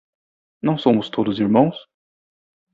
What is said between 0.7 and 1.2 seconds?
somos